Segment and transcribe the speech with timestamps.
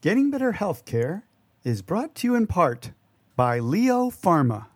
[0.00, 1.22] Getting Better Healthcare
[1.64, 2.92] is brought to you in part
[3.34, 4.66] by Leo Pharma.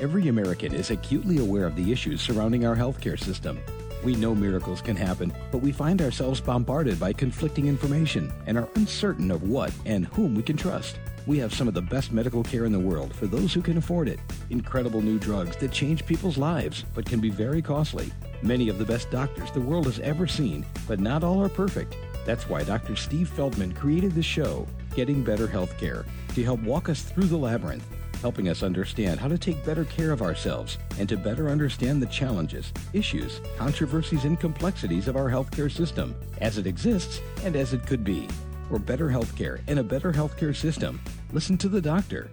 [0.00, 3.60] Every American is acutely aware of the issues surrounding our healthcare system.
[4.02, 8.68] We know miracles can happen, but we find ourselves bombarded by conflicting information and are
[8.74, 10.98] uncertain of what and whom we can trust.
[11.28, 13.76] We have some of the best medical care in the world for those who can
[13.76, 14.18] afford it.
[14.50, 18.12] Incredible new drugs that change people's lives, but can be very costly.
[18.42, 21.96] Many of the best doctors the world has ever seen, but not all are perfect.
[22.24, 22.96] That's why Dr.
[22.96, 27.86] Steve Feldman created the show, Getting Better Healthcare, to help walk us through the labyrinth,
[28.20, 32.06] helping us understand how to take better care of ourselves and to better understand the
[32.06, 37.86] challenges, issues, controversies, and complexities of our healthcare system as it exists and as it
[37.86, 38.26] could be.
[38.68, 41.00] For better healthcare and a better healthcare system,
[41.32, 42.30] listen to the doctor.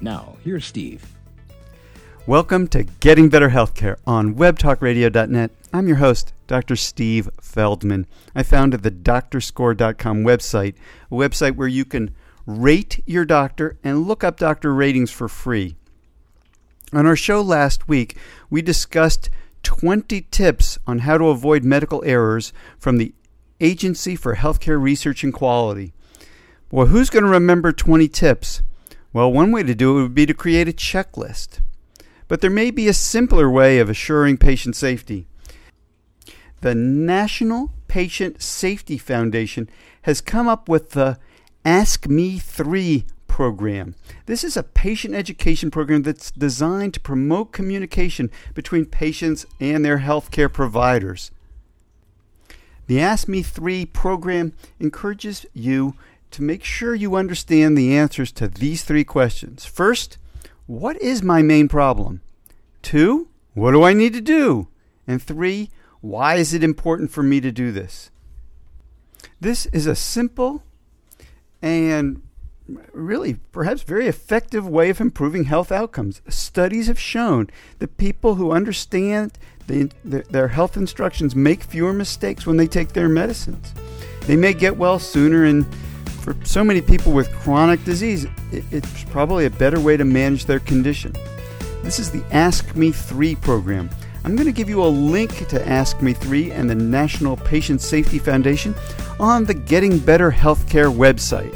[0.00, 1.04] Now, here's Steve.
[2.26, 5.50] Welcome to Getting Better Healthcare on webtalkradio.net.
[5.74, 6.74] I'm your host, Dr.
[6.74, 8.06] Steve Feldman.
[8.34, 10.74] I founded the doctorscore.com website,
[11.10, 12.14] a website where you can
[12.46, 15.76] rate your doctor and look up doctor ratings for free.
[16.94, 18.16] On our show last week,
[18.48, 19.28] we discussed
[19.62, 23.12] 20 tips on how to avoid medical errors from the
[23.60, 25.92] Agency for Healthcare Research and Quality.
[26.70, 28.62] Well, who's going to remember 20 tips?
[29.12, 31.60] Well, one way to do it would be to create a checklist.
[32.28, 35.26] But there may be a simpler way of assuring patient safety.
[36.60, 39.68] The National Patient Safety Foundation
[40.02, 41.18] has come up with the
[41.64, 43.94] Ask Me 3 program.
[44.26, 49.98] This is a patient education program that's designed to promote communication between patients and their
[49.98, 51.30] healthcare providers.
[52.86, 55.94] The Ask Me 3 program encourages you
[56.30, 59.64] to make sure you understand the answers to these three questions.
[59.64, 60.16] First,
[60.66, 62.20] what is my main problem?
[62.82, 64.68] Two, what do I need to do?
[65.06, 65.70] And three,
[66.00, 68.10] why is it important for me to do this?
[69.40, 70.62] This is a simple
[71.60, 72.22] and
[72.92, 76.22] really perhaps very effective way of improving health outcomes.
[76.28, 77.48] Studies have shown
[77.78, 83.08] that people who understand the, their health instructions make fewer mistakes when they take their
[83.08, 83.72] medicines.
[84.22, 85.66] They may get well sooner, and
[86.24, 90.58] for so many people with chronic disease, it's probably a better way to manage their
[90.58, 91.12] condition.
[91.82, 93.90] This is the Ask Me 3 program.
[94.24, 97.82] I'm going to give you a link to Ask Me 3 and the National Patient
[97.82, 98.74] Safety Foundation
[99.20, 101.54] on the Getting Better Healthcare website.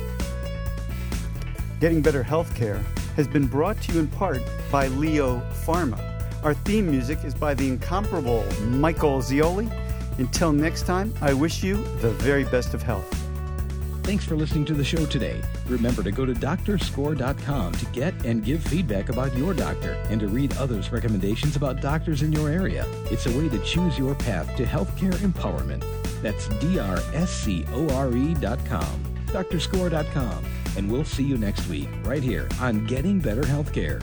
[1.80, 2.84] Getting Better Healthcare
[3.16, 5.98] has been brought to you in part by Leo Pharma.
[6.44, 9.72] Our theme music is by the incomparable Michael Zioli.
[10.18, 13.27] Until next time, I wish you the very best of health.
[14.08, 15.42] Thanks for listening to the show today.
[15.66, 20.28] Remember to go to doctorscore.com to get and give feedback about your doctor and to
[20.28, 22.86] read others' recommendations about doctors in your area.
[23.10, 25.84] It's a way to choose your path to healthcare empowerment.
[26.22, 27.04] That's D-R-S-C-O-R-E.com,
[29.26, 30.44] doctorscore.com.
[30.78, 34.02] And we'll see you next week right here on Getting Better Healthcare.